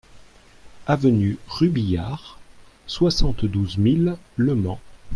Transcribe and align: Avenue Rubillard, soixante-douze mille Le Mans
Avenue 0.87 1.37
Rubillard, 1.47 2.39
soixante-douze 2.87 3.77
mille 3.77 4.15
Le 4.35 4.55
Mans 4.55 4.79